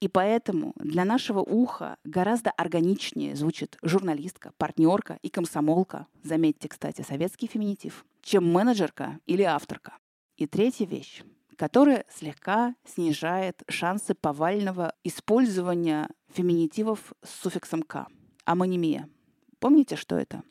И 0.00 0.08
поэтому 0.08 0.72
для 0.76 1.04
нашего 1.04 1.40
уха 1.40 1.98
гораздо 2.04 2.50
органичнее 2.52 3.36
звучит 3.36 3.76
журналистка, 3.82 4.52
партнерка 4.56 5.18
и 5.22 5.28
комсомолка, 5.28 6.06
заметьте, 6.22 6.68
кстати, 6.68 7.02
советский 7.02 7.46
феминитив, 7.46 8.06
чем 8.22 8.50
менеджерка 8.50 9.20
или 9.26 9.42
авторка. 9.42 9.98
И 10.36 10.46
третья 10.46 10.86
вещь 10.86 11.22
которая 11.60 12.06
слегка 12.08 12.74
снижает 12.86 13.64
шансы 13.68 14.14
повального 14.14 14.94
использования 15.04 16.08
феминитивов 16.32 17.12
с 17.22 17.42
суффиксом 17.42 17.82
«к». 17.82 18.06
Амонимия. 18.46 19.10
Помните, 19.58 19.96
что 19.96 20.16
это? 20.16 20.42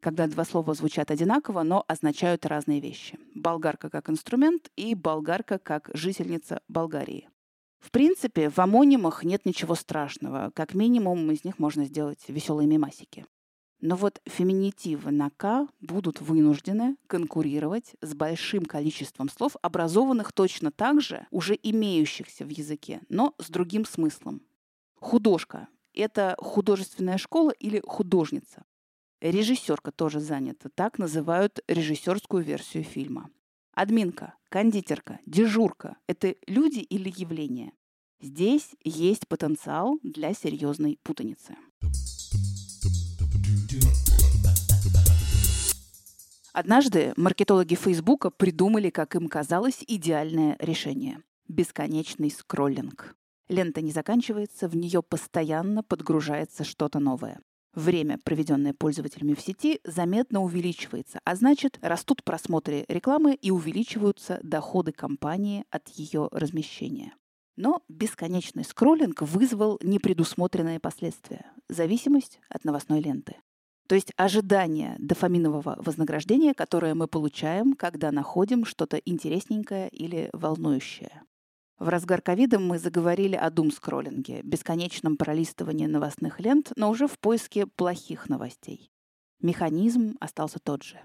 Когда 0.00 0.26
два 0.26 0.44
слова 0.44 0.74
звучат 0.74 1.12
одинаково, 1.12 1.62
но 1.62 1.84
означают 1.86 2.46
разные 2.46 2.80
вещи. 2.80 3.16
Болгарка 3.32 3.90
как 3.90 4.10
инструмент 4.10 4.72
и 4.74 4.96
болгарка 4.96 5.60
как 5.60 5.88
жительница 5.94 6.60
Болгарии. 6.66 7.28
В 7.78 7.92
принципе, 7.92 8.50
в 8.50 8.58
амонимах 8.58 9.22
нет 9.22 9.46
ничего 9.46 9.76
страшного. 9.76 10.50
Как 10.52 10.74
минимум, 10.74 11.30
из 11.30 11.44
них 11.44 11.60
можно 11.60 11.84
сделать 11.84 12.24
веселые 12.26 12.66
мемасики. 12.66 13.24
Но 13.80 13.94
вот 13.94 14.20
феминитивы 14.24 15.10
на 15.10 15.30
«к» 15.30 15.68
будут 15.80 16.20
вынуждены 16.20 16.96
конкурировать 17.06 17.94
с 18.00 18.14
большим 18.14 18.64
количеством 18.64 19.28
слов, 19.28 19.56
образованных 19.60 20.32
точно 20.32 20.70
так 20.70 21.00
же, 21.02 21.26
уже 21.30 21.58
имеющихся 21.62 22.44
в 22.44 22.48
языке, 22.48 23.02
но 23.08 23.34
с 23.38 23.50
другим 23.50 23.84
смыслом. 23.84 24.42
Художка— 24.96 25.68
это 25.94 26.36
художественная 26.38 27.18
школа 27.18 27.50
или 27.50 27.82
художница. 27.84 28.64
Режиссерка 29.20 29.92
тоже 29.92 30.20
занята, 30.20 30.68
так 30.74 30.98
называют 30.98 31.60
режиссерскую 31.68 32.42
версию 32.42 32.84
фильма. 32.84 33.30
Админка, 33.72 34.34
кондитерка, 34.48 35.20
дежурка— 35.26 35.96
это 36.06 36.34
люди 36.46 36.78
или 36.78 37.12
явления. 37.14 37.72
Здесь 38.20 38.70
есть 38.84 39.28
потенциал 39.28 39.98
для 40.02 40.32
серьезной 40.32 40.98
путаницы. 41.02 41.56
Однажды 46.58 47.12
маркетологи 47.18 47.74
Фейсбука 47.74 48.30
придумали, 48.30 48.88
как 48.88 49.14
им 49.14 49.28
казалось, 49.28 49.84
идеальное 49.86 50.56
решение– 50.58 51.22
бесконечный 51.48 52.30
скроллинг. 52.30 53.14
Лента 53.50 53.82
не 53.82 53.92
заканчивается, 53.92 54.66
в 54.66 54.74
нее 54.74 55.02
постоянно 55.02 55.82
подгружается 55.82 56.64
что-то 56.64 56.98
новое. 56.98 57.42
Время, 57.74 58.18
проведенное 58.24 58.72
пользователями 58.72 59.34
в 59.34 59.40
сети, 59.42 59.80
заметно 59.84 60.40
увеличивается, 60.40 61.20
а 61.24 61.36
значит, 61.36 61.78
растут 61.82 62.24
просмотры 62.24 62.86
рекламы 62.88 63.34
и 63.34 63.50
увеличиваются 63.50 64.40
доходы 64.42 64.92
компании 64.92 65.66
от 65.68 65.88
ее 65.88 66.30
размещения. 66.32 67.12
Но 67.56 67.82
бесконечный 67.90 68.64
скроллинг 68.64 69.20
вызвал 69.20 69.78
непредусмотренные 69.82 70.80
последствия– 70.80 71.52
зависимость 71.68 72.40
от 72.48 72.64
новостной 72.64 73.00
ленты. 73.00 73.36
То 73.86 73.94
есть 73.94 74.12
ожидание 74.16 74.96
дофаминового 74.98 75.76
вознаграждения, 75.78 76.54
которое 76.54 76.94
мы 76.94 77.06
получаем, 77.06 77.74
когда 77.74 78.10
находим 78.10 78.64
что-то 78.64 78.96
интересненькое 78.96 79.88
или 79.88 80.28
волнующее. 80.32 81.22
В 81.78 81.88
разгар 81.88 82.22
ковида 82.22 82.58
мы 82.58 82.78
заговорили 82.78 83.36
о 83.36 83.50
думскроллинге, 83.50 84.40
бесконечном 84.42 85.16
пролистывании 85.16 85.86
новостных 85.86 86.40
лент, 86.40 86.72
но 86.74 86.90
уже 86.90 87.06
в 87.06 87.18
поиске 87.18 87.66
плохих 87.66 88.28
новостей. 88.28 88.90
Механизм 89.40 90.16
остался 90.18 90.58
тот 90.58 90.82
же. 90.82 90.98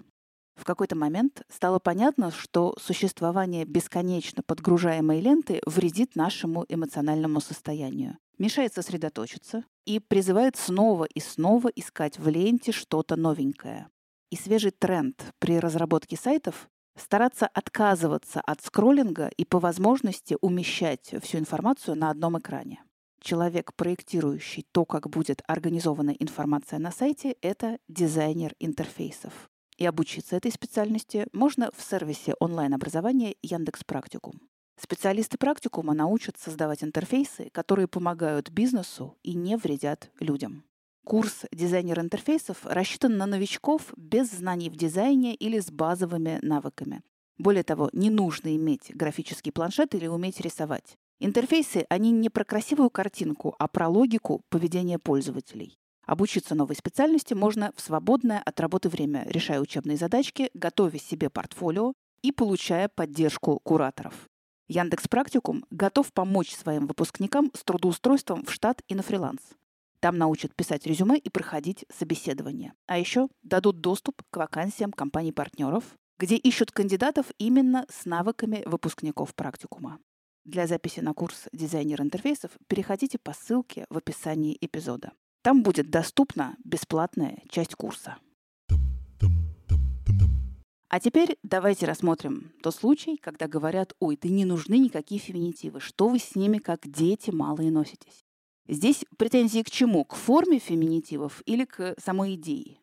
В 0.56 0.64
какой-то 0.64 0.96
момент 0.96 1.44
стало 1.50 1.80
понятно, 1.80 2.32
что 2.32 2.76
существование 2.80 3.66
бесконечно 3.66 4.44
подгружаемой 4.44 5.20
ленты 5.20 5.62
вредит 5.66 6.16
нашему 6.16 6.66
эмоциональному 6.70 7.40
состоянию, 7.42 8.18
мешает 8.38 8.74
сосредоточиться 8.74 9.64
и 9.86 10.00
призывает 10.00 10.56
снова 10.58 11.06
и 11.06 11.20
снова 11.20 11.70
искать 11.70 12.20
в 12.20 12.28
ленте 12.28 12.72
что-то 12.72 13.16
новенькое. 13.16 13.88
И 14.30 14.36
свежий 14.36 14.72
тренд 14.72 15.34
при 15.40 15.60
разработке 15.60 16.18
сайтов 16.18 16.70
стараться 16.98 17.48
отказываться 17.48 18.42
от 18.42 18.62
скроллинга 18.62 19.28
и 19.28 19.46
по 19.46 19.60
возможности 19.60 20.38
умещать 20.42 21.14
всю 21.22 21.38
информацию 21.38 21.96
на 21.96 22.10
одном 22.10 22.38
экране. 22.38 22.84
Человек, 23.22 23.74
проектирующий 23.76 24.66
то, 24.72 24.86
как 24.86 25.10
будет 25.10 25.44
организована 25.48 26.12
информация 26.12 26.80
на 26.80 26.92
сайте, 26.92 27.36
это 27.42 27.78
дизайнер 27.88 28.56
интерфейсов. 28.60 29.51
И 29.82 29.86
обучиться 29.88 30.36
этой 30.36 30.52
специальности 30.52 31.26
можно 31.34 31.72
в 31.76 31.82
сервисе 31.82 32.36
онлайн-образования 32.40 33.34
Яндекс 33.42 33.84
Практикум. 33.84 34.40
Специалисты 34.80 35.40
практикума 35.40 35.96
научат 35.96 36.38
создавать 36.38 36.84
интерфейсы, 36.84 37.50
которые 37.52 37.88
помогают 37.88 38.52
бизнесу 38.52 39.18
и 39.24 39.34
не 39.34 39.58
вредят 39.58 40.12
людям. 40.20 40.66
Курс 41.04 41.46
«Дизайнер 41.52 42.00
интерфейсов» 42.00 42.64
рассчитан 42.64 43.18
на 43.18 43.26
новичков 43.26 43.92
без 43.98 44.30
знаний 44.30 44.70
в 44.70 44.76
дизайне 44.76 45.34
или 45.34 45.60
с 45.60 45.72
базовыми 45.72 46.38
навыками. 46.44 47.02
Более 47.40 47.64
того, 47.64 47.90
не 47.92 48.12
нужно 48.12 48.56
иметь 48.56 48.96
графический 48.96 49.52
планшет 49.52 49.96
или 49.96 50.06
уметь 50.06 50.42
рисовать. 50.42 50.96
Интерфейсы, 51.20 51.88
они 51.90 52.12
не 52.12 52.30
про 52.30 52.46
красивую 52.46 52.92
картинку, 52.92 53.56
а 53.58 53.68
про 53.68 53.88
логику 53.88 54.44
поведения 54.50 55.00
пользователей. 55.00 55.81
Обучиться 56.12 56.56
новой 56.56 56.76
специальности 56.76 57.34
можно 57.34 57.72
в 57.78 57.80
свободное 57.80 58.40
от 58.40 58.60
работы 58.60 58.90
время, 58.90 59.26
решая 59.30 59.62
учебные 59.62 59.96
задачки, 59.96 60.50
готовя 60.54 61.00
себе 61.00 61.30
портфолио 61.30 61.94
и 62.22 62.34
получая 62.34 62.90
поддержку 62.90 63.62
кураторов. 63.64 64.28
Яндекс 64.68 65.08
Практикум 65.08 65.64
готов 65.72 66.12
помочь 66.12 66.54
своим 66.54 66.86
выпускникам 66.86 67.50
с 67.56 67.64
трудоустройством 67.64 68.44
в 68.44 68.52
штат 68.52 68.82
и 68.90 68.96
на 68.96 69.04
фриланс. 69.04 69.40
Там 70.02 70.18
научат 70.18 70.54
писать 70.54 70.86
резюме 70.86 71.18
и 71.18 71.30
проходить 71.30 71.86
собеседование. 71.98 72.74
А 72.88 72.98
еще 72.98 73.30
дадут 73.42 73.80
доступ 73.80 74.22
к 74.32 74.36
вакансиям 74.36 74.92
компаний-партнеров, 74.92 75.86
где 76.20 76.36
ищут 76.36 76.74
кандидатов 76.74 77.28
именно 77.38 77.86
с 77.90 78.04
навыками 78.04 78.64
выпускников 78.66 79.34
практикума. 79.34 79.98
Для 80.44 80.68
записи 80.68 81.00
на 81.00 81.14
курс 81.14 81.48
«Дизайнер 81.54 82.02
интерфейсов» 82.02 82.52
переходите 82.68 83.18
по 83.18 83.32
ссылке 83.32 83.86
в 83.90 83.96
описании 83.96 84.58
эпизода. 84.60 85.14
Там 85.42 85.64
будет 85.64 85.90
доступна 85.90 86.56
бесплатная 86.64 87.42
часть 87.50 87.76
курса. 87.76 88.18
А 90.90 91.00
теперь 91.00 91.38
давайте 91.42 91.86
рассмотрим 91.86 92.52
тот 92.62 92.76
случай, 92.76 93.16
когда 93.18 93.48
говорят, 93.48 93.94
ой, 94.00 94.18
ты 94.18 94.30
не 94.30 94.44
нужны 94.44 94.78
никакие 94.78 95.22
феминитивы, 95.22 95.80
что 95.80 96.10
вы 96.10 96.20
с 96.20 96.36
ними 96.36 96.58
как 96.58 96.86
дети 96.86 97.32
малые 97.32 97.72
носитесь. 97.72 98.26
Здесь 98.68 99.06
претензии 99.18 99.64
к 99.64 99.72
чему? 99.72 100.04
К 100.04 100.16
форме 100.16 100.60
феминитивов 100.60 101.42
или 101.46 101.66
к 101.66 101.96
самой 101.98 102.36
идее? 102.36 102.78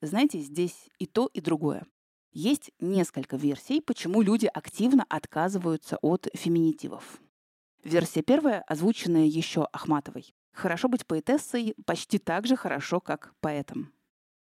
Знаете, 0.00 0.40
здесь 0.40 0.88
и 0.98 1.06
то, 1.06 1.30
и 1.32 1.40
другое. 1.40 1.86
Есть 2.32 2.72
несколько 2.80 3.36
версий, 3.36 3.80
почему 3.80 4.22
люди 4.22 4.50
активно 4.52 5.04
отказываются 5.08 5.98
от 6.02 6.26
феминитивов. 6.34 7.20
Версия 7.84 8.22
первая, 8.22 8.62
озвученная 8.62 9.26
еще 9.26 9.68
Ахматовой. 9.70 10.34
Хорошо 10.54 10.88
быть 10.88 11.06
поэтессой 11.06 11.74
почти 11.84 12.18
так 12.18 12.46
же 12.46 12.56
хорошо, 12.56 13.00
как 13.00 13.34
поэтом. 13.40 13.92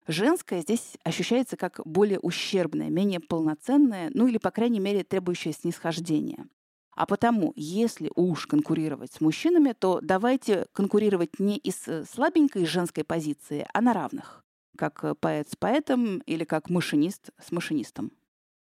Женское 0.07 0.61
здесь 0.61 0.97
ощущается 1.03 1.57
как 1.57 1.81
более 1.85 2.19
ущербное, 2.19 2.89
менее 2.89 3.19
полноценное, 3.19 4.09
ну 4.13 4.27
или, 4.27 4.37
по 4.37 4.51
крайней 4.51 4.79
мере, 4.79 5.03
требующее 5.03 5.53
снисхождения. 5.53 6.47
А 6.91 7.05
потому, 7.05 7.51
если 7.57 8.09
уж 8.15 8.47
конкурировать 8.47 9.11
с 9.11 9.21
мужчинами, 9.21 9.73
то 9.73 9.99
давайте 10.01 10.65
конкурировать 10.71 11.39
не 11.39 11.57
из 11.57 11.87
э, 11.87 12.05
слабенькой 12.05 12.65
женской 12.65 13.03
позиции, 13.03 13.67
а 13.71 13.81
на 13.81 13.93
равных. 13.93 14.43
Как 14.77 15.03
э, 15.03 15.13
поэт 15.13 15.49
с 15.49 15.55
поэтом 15.55 16.19
или 16.19 16.45
как 16.45 16.69
машинист 16.69 17.29
с 17.39 17.51
машинистом. 17.51 18.13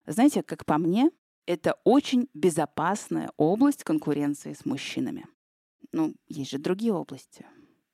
Знаете, 0.07 0.43
как 0.43 0.65
по 0.67 0.79
мне, 0.79 1.11
это 1.47 1.77
очень 1.85 2.29
безопасная 2.35 3.33
область 3.37 3.83
конкуренции 3.83 4.53
с 4.53 4.65
мужчинами. 4.65 5.27
Ну, 5.93 6.15
есть 6.29 6.51
же 6.51 6.59
другие 6.59 6.93
области. 6.93 7.47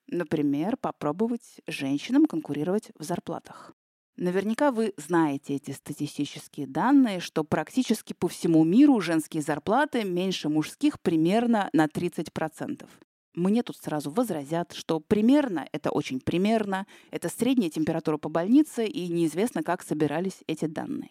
Например, 0.09 0.77
попробовать 0.77 1.61
женщинам 1.67 2.27
конкурировать 2.27 2.91
в 2.99 3.03
зарплатах. 3.03 3.75
Наверняка 4.17 4.71
вы 4.71 4.95
знаете 4.97 5.55
эти 5.57 5.73
статистические 5.73 6.67
данные, 6.67 7.21
что 7.21 7.45
практически 7.45 8.15
по 8.15 8.29
всему 8.29 8.65
миру 8.65 8.99
женские 9.01 9.43
зарплаты 9.43 10.05
меньше 10.05 10.49
мужских 10.49 11.01
примерно 11.01 11.69
на 11.75 11.87
30%. 11.87 12.89
Мне 13.35 13.63
тут 13.63 13.77
сразу 13.77 14.11
возразят, 14.11 14.73
что 14.73 15.01
примерно– 15.01 15.69
это 15.73 15.91
очень 15.91 16.21
примерно, 16.21 16.87
это 17.11 17.29
средняя 17.29 17.69
температура 17.69 18.17
по 18.17 18.31
больнице, 18.31 18.87
и 18.87 19.09
неизвестно, 19.09 19.63
как 19.63 19.83
собирались 19.83 20.43
эти 20.47 20.65
данные. 20.65 21.11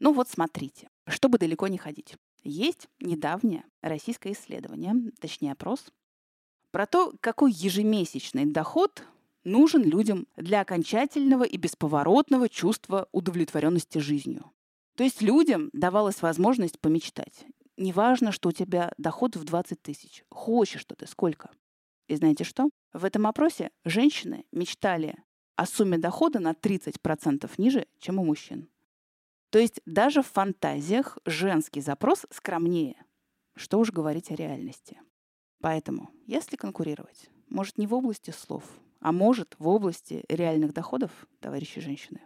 Ну 0.00 0.12
вот 0.12 0.28
смотрите, 0.28 0.88
чтобы 1.06 1.38
далеко 1.38 1.68
не 1.68 1.78
ходить. 1.78 2.16
Есть 2.42 2.88
недавнее 2.98 3.64
российское 3.82 4.32
исследование, 4.32 4.94
точнее 5.20 5.52
опрос, 5.52 5.92
про 6.70 6.86
то, 6.86 7.14
какой 7.20 7.52
ежемесячный 7.52 8.46
доход 8.46 9.04
нужен 9.44 9.82
людям 9.82 10.26
для 10.36 10.60
окончательного 10.60 11.44
и 11.44 11.56
бесповоротного 11.56 12.48
чувства 12.48 13.08
удовлетворенности 13.12 13.98
жизнью. 13.98 14.50
То 14.96 15.04
есть 15.04 15.22
людям 15.22 15.70
давалась 15.72 16.22
возможность 16.22 16.78
помечтать. 16.78 17.46
Неважно, 17.76 18.32
что 18.32 18.50
у 18.50 18.52
тебя 18.52 18.92
доход 18.98 19.36
в 19.36 19.44
20 19.44 19.80
тысяч. 19.80 20.24
Хочешь 20.30 20.82
что 20.82 20.94
ты, 20.94 21.06
сколько? 21.06 21.50
И 22.08 22.16
знаете 22.16 22.44
что? 22.44 22.68
В 22.92 23.04
этом 23.04 23.26
опросе 23.26 23.70
женщины 23.84 24.44
мечтали 24.52 25.16
о 25.56 25.64
сумме 25.64 25.96
дохода 25.96 26.40
на 26.40 26.52
30% 26.52 27.50
ниже, 27.56 27.86
чем 27.98 28.18
у 28.18 28.24
мужчин. 28.24 28.68
То 29.50 29.58
есть 29.58 29.80
даже 29.86 30.22
в 30.22 30.26
фантазиях 30.26 31.18
женский 31.24 31.80
запрос 31.80 32.26
скромнее. 32.30 32.96
Что 33.56 33.78
уж 33.78 33.90
говорить 33.90 34.30
о 34.30 34.36
реальности. 34.36 35.00
Поэтому, 35.60 36.10
если 36.26 36.56
конкурировать, 36.56 37.28
может 37.48 37.78
не 37.78 37.86
в 37.86 37.94
области 37.94 38.30
слов, 38.30 38.64
а 39.00 39.12
может, 39.12 39.56
в 39.58 39.68
области 39.68 40.24
реальных 40.28 40.72
доходов, 40.72 41.10
товарищи 41.40 41.80
женщины. 41.80 42.20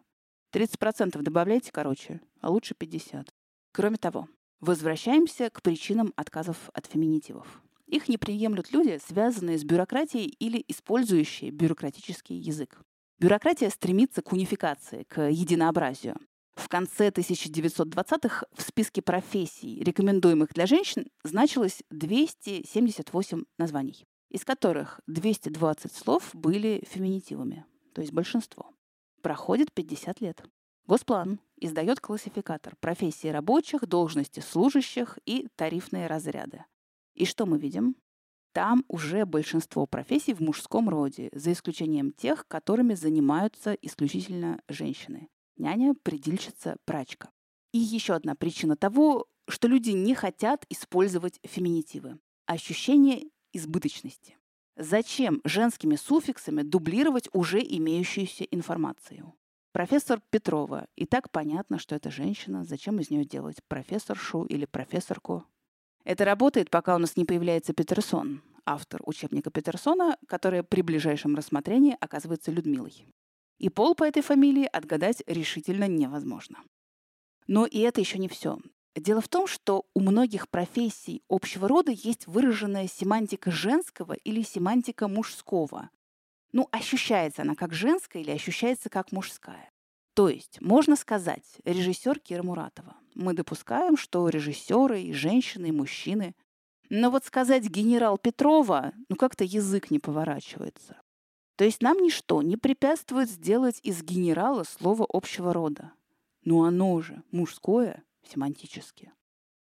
30% 0.52 1.20
добавляйте 1.20 1.72
короче, 1.72 2.20
а 2.40 2.50
лучше 2.50 2.74
50%. 2.74 3.28
Кроме 3.72 3.96
того, 3.96 4.28
возвращаемся 4.60 5.50
к 5.50 5.62
причинам 5.62 6.12
отказов 6.14 6.70
от 6.72 6.86
феминитивов. 6.86 7.60
Их 7.86 8.08
не 8.08 8.18
приемлют 8.18 8.72
люди, 8.72 9.00
связанные 9.04 9.58
с 9.58 9.64
бюрократией 9.64 10.26
или 10.26 10.64
использующие 10.68 11.50
бюрократический 11.50 12.36
язык. 12.36 12.80
Бюрократия 13.18 13.70
стремится 13.70 14.22
к 14.22 14.32
унификации, 14.32 15.04
к 15.04 15.28
единообразию. 15.28 16.16
В 16.54 16.68
конце 16.68 17.08
1920-х 17.08 18.46
в 18.52 18.62
списке 18.62 19.02
профессий, 19.02 19.82
рекомендуемых 19.82 20.52
для 20.52 20.66
женщин, 20.66 21.06
значилось 21.24 21.82
278 21.90 23.44
названий 23.58 24.06
из 24.34 24.44
которых 24.44 25.00
220 25.06 25.94
слов 25.94 26.30
были 26.32 26.84
феминитивами, 26.90 27.64
то 27.94 28.00
есть 28.00 28.12
большинство. 28.12 28.74
Проходит 29.22 29.72
50 29.72 30.20
лет. 30.20 30.44
Госплан 30.88 31.38
издает 31.60 32.00
классификатор 32.00 32.74
профессии 32.80 33.28
рабочих, 33.28 33.86
должности 33.86 34.40
служащих 34.40 35.20
и 35.24 35.46
тарифные 35.54 36.08
разряды. 36.08 36.64
И 37.14 37.26
что 37.26 37.46
мы 37.46 37.58
видим? 37.60 37.94
Там 38.52 38.84
уже 38.88 39.24
большинство 39.24 39.86
профессий 39.86 40.34
в 40.34 40.40
мужском 40.40 40.88
роде, 40.88 41.30
за 41.32 41.52
исключением 41.52 42.10
тех, 42.10 42.48
которыми 42.48 42.94
занимаются 42.94 43.74
исключительно 43.74 44.60
женщины. 44.68 45.28
Няня, 45.56 45.94
предельщица, 46.02 46.76
прачка. 46.84 47.30
И 47.72 47.78
еще 47.78 48.14
одна 48.14 48.34
причина 48.34 48.76
того, 48.76 49.26
что 49.48 49.68
люди 49.68 49.90
не 49.90 50.14
хотят 50.14 50.64
использовать 50.68 51.38
феминитивы. 51.44 52.18
Ощущение 52.46 53.24
избыточности. 53.52 54.36
Зачем 54.76 55.40
женскими 55.44 55.96
суффиксами 55.96 56.62
дублировать 56.62 57.28
уже 57.32 57.60
имеющуюся 57.60 58.44
информацию? 58.44 59.34
Профессор 59.72 60.20
Петрова. 60.30 60.86
И 60.96 61.06
так 61.06 61.30
понятно, 61.30 61.78
что 61.78 61.94
это 61.94 62.10
женщина. 62.10 62.64
Зачем 62.64 63.00
из 63.00 63.10
нее 63.10 63.24
делать 63.24 63.58
профессоршу 63.68 64.44
или 64.44 64.66
профессорку? 64.66 65.44
Это 66.04 66.24
работает, 66.24 66.70
пока 66.70 66.96
у 66.96 66.98
нас 66.98 67.16
не 67.16 67.24
появляется 67.24 67.72
Петерсон, 67.72 68.42
автор 68.66 69.00
учебника 69.04 69.50
Петерсона, 69.50 70.16
который 70.28 70.62
при 70.62 70.82
ближайшем 70.82 71.34
рассмотрении 71.34 71.96
оказывается 71.98 72.50
Людмилой. 72.50 73.06
И 73.58 73.68
пол 73.68 73.94
по 73.94 74.04
этой 74.04 74.22
фамилии 74.22 74.68
отгадать 74.70 75.22
решительно 75.26 75.88
невозможно. 75.88 76.58
Но 77.46 77.66
и 77.66 77.78
это 77.78 78.00
еще 78.00 78.18
не 78.18 78.28
все. 78.28 78.58
Дело 78.96 79.20
в 79.20 79.28
том, 79.28 79.46
что 79.46 79.86
у 79.94 80.00
многих 80.00 80.48
профессий 80.48 81.22
общего 81.28 81.66
рода 81.66 81.90
есть 81.90 82.26
выраженная 82.26 82.86
семантика 82.86 83.50
женского 83.50 84.12
или 84.12 84.42
семантика 84.42 85.08
мужского. 85.08 85.90
Ну, 86.52 86.68
ощущается 86.70 87.42
она 87.42 87.56
как 87.56 87.74
женская 87.74 88.22
или 88.22 88.30
ощущается 88.30 88.88
как 88.88 89.10
мужская. 89.10 89.70
То 90.14 90.28
есть, 90.28 90.60
можно 90.60 90.94
сказать, 90.94 91.44
режиссер 91.64 92.20
Кира 92.20 92.44
Муратова. 92.44 92.96
Мы 93.16 93.34
допускаем, 93.34 93.96
что 93.96 94.28
режиссеры 94.28 95.02
и 95.02 95.12
женщины, 95.12 95.66
и 95.66 95.72
мужчины. 95.72 96.36
Но 96.88 97.10
вот 97.10 97.24
сказать 97.24 97.64
генерал 97.64 98.16
Петрова, 98.16 98.92
ну 99.08 99.16
как-то 99.16 99.42
язык 99.42 99.90
не 99.90 99.98
поворачивается. 99.98 101.00
То 101.56 101.64
есть 101.64 101.82
нам 101.82 101.98
ничто 101.98 102.42
не 102.42 102.56
препятствует 102.56 103.30
сделать 103.30 103.78
из 103.82 104.02
генерала 104.02 104.64
слово 104.64 105.06
общего 105.08 105.52
рода. 105.52 105.92
Но 106.42 106.64
оно 106.64 107.00
же 107.00 107.22
мужское 107.30 108.02
семантически. 108.22 109.12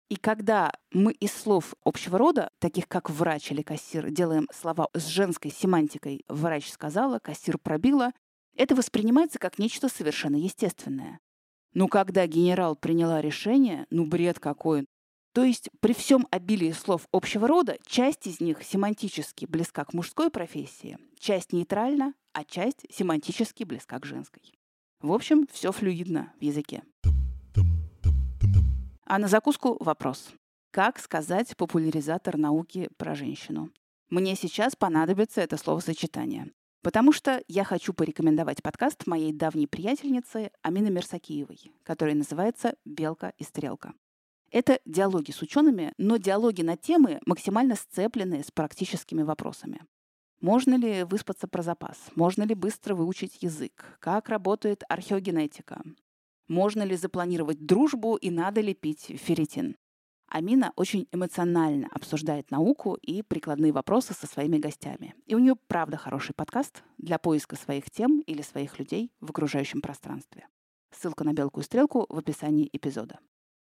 И 0.08 0.16
когда 0.16 0.72
мы 0.90 1.12
из 1.12 1.32
слов 1.32 1.74
общего 1.84 2.18
рода, 2.18 2.50
таких 2.58 2.86
как 2.86 3.08
врач 3.08 3.50
или 3.50 3.62
кассир, 3.62 4.10
делаем 4.10 4.46
слова 4.52 4.88
с 4.92 5.06
женской 5.06 5.50
семантикой 5.50 6.24
«врач 6.28 6.70
сказала», 6.70 7.18
«кассир 7.18 7.56
пробила», 7.56 8.12
это 8.54 8.74
воспринимается 8.74 9.38
как 9.38 9.58
нечто 9.58 9.88
совершенно 9.88 10.36
естественное. 10.36 11.20
Но 11.72 11.88
когда 11.88 12.26
генерал 12.26 12.76
приняла 12.76 13.22
решение, 13.22 13.86
ну 13.88 14.04
бред 14.04 14.38
какой. 14.38 14.86
То 15.32 15.44
есть 15.44 15.70
при 15.80 15.94
всем 15.94 16.26
обилии 16.30 16.72
слов 16.72 17.08
общего 17.10 17.48
рода, 17.48 17.78
часть 17.86 18.26
из 18.26 18.40
них 18.40 18.62
семантически 18.62 19.46
близка 19.46 19.84
к 19.84 19.94
мужской 19.94 20.30
профессии, 20.30 20.98
часть 21.18 21.52
нейтральна, 21.52 22.14
а 22.34 22.44
часть 22.44 22.84
семантически 22.90 23.64
близка 23.64 23.98
к 23.98 24.04
женской. 24.04 24.42
В 25.00 25.12
общем, 25.12 25.46
все 25.50 25.72
флюидно 25.72 26.32
в 26.38 26.42
языке. 26.42 26.82
А 29.06 29.18
на 29.18 29.26
закуску 29.26 29.82
вопрос. 29.82 30.32
Как 30.70 30.98
сказать 30.98 31.56
популяризатор 31.56 32.36
науки 32.36 32.88
про 32.96 33.14
женщину? 33.14 33.70
Мне 34.10 34.36
сейчас 34.36 34.76
понадобится 34.76 35.40
это 35.40 35.56
словосочетание. 35.56 36.52
Потому 36.82 37.12
что 37.12 37.42
я 37.46 37.64
хочу 37.64 37.94
порекомендовать 37.94 38.62
подкаст 38.62 39.06
моей 39.06 39.32
давней 39.32 39.66
приятельницы 39.66 40.50
Амины 40.62 40.90
Мерсакиевой, 40.90 41.72
который 41.84 42.14
называется 42.14 42.74
«Белка 42.84 43.32
и 43.38 43.44
стрелка». 43.44 43.94
Это 44.52 44.80
диалоги 44.84 45.30
с 45.30 45.40
учеными, 45.40 45.94
но 45.96 46.18
диалоги 46.18 46.60
на 46.60 46.76
темы, 46.76 47.20
максимально 47.24 47.74
сцепленные 47.74 48.44
с 48.44 48.50
практическими 48.50 49.22
вопросами. 49.22 49.80
Можно 50.42 50.74
ли 50.74 51.04
выспаться 51.04 51.48
про 51.48 51.62
запас? 51.62 51.96
Можно 52.16 52.42
ли 52.42 52.54
быстро 52.54 52.94
выучить 52.94 53.42
язык? 53.42 53.96
Как 53.98 54.28
работает 54.28 54.82
археогенетика? 54.90 55.82
Можно 56.48 56.82
ли 56.82 56.96
запланировать 56.96 57.64
дружбу 57.64 58.16
и 58.16 58.28
надо 58.30 58.60
ли 58.60 58.74
пить 58.74 59.06
ферритин? 59.08 59.76
Амина 60.28 60.72
очень 60.76 61.08
эмоционально 61.12 61.88
обсуждает 61.90 62.50
науку 62.50 62.94
и 62.94 63.22
прикладные 63.22 63.72
вопросы 63.72 64.12
со 64.12 64.26
своими 64.26 64.58
гостями. 64.58 65.14
И 65.24 65.34
у 65.34 65.38
нее 65.38 65.56
правда 65.56 65.96
хороший 65.96 66.34
подкаст 66.34 66.82
для 66.98 67.18
поиска 67.18 67.56
своих 67.56 67.90
тем 67.90 68.20
или 68.20 68.42
своих 68.42 68.78
людей 68.78 69.12
в 69.20 69.30
окружающем 69.30 69.80
пространстве. 69.80 70.46
Ссылка 70.90 71.24
на 71.24 71.32
белку 71.32 71.60
и 71.60 71.62
стрелку 71.62 72.04
в 72.08 72.18
описании 72.18 72.68
эпизода. 72.70 73.18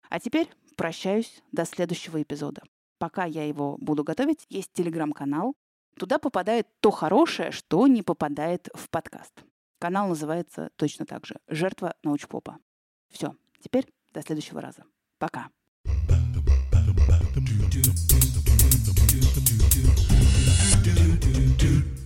А 0.09 0.21
теперь 0.21 0.49
прощаюсь 0.77 1.43
до 1.53 1.65
следующего 1.65 2.23
эпизода. 2.23 2.63
Пока 2.99 3.25
я 3.25 3.47
его 3.47 3.77
буду 3.79 4.05
готовить, 4.05 4.47
есть 4.49 4.73
телеграм-канал. 4.73 5.55
Туда 5.97 6.19
попадает 6.19 6.67
то 6.81 6.91
хорошее, 6.91 7.51
что 7.51 7.87
не 7.87 8.03
попадает 8.03 8.69
в 8.75 8.91
подкаст. 8.91 9.33
Канал 9.79 10.09
называется 10.09 10.71
точно 10.77 11.05
так 11.07 11.27
же 11.27 11.37
«Жертва 11.49 11.95
научпопа». 12.03 12.59
Все, 13.11 13.35
теперь 13.61 13.87
до 14.13 14.23
следующего 14.23 14.61
раза. 14.61 14.85
Пока. 15.19 15.51
do 20.85 21.57
do 21.57 22.04